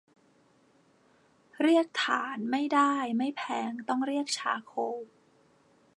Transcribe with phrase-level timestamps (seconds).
[1.61, 4.97] เรียก ถ่าน ไม่ได้ ไม่แพง ต้องเรียก ชาร์โคล